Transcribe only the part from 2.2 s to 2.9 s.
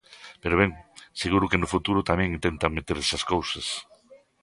intentan